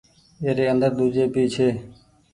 [0.45, 1.69] ايري اندر ۮوجھي ڀي ڇي۔